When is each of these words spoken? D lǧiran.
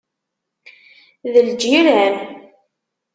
D 1.31 1.33
lǧiran. 1.47 2.15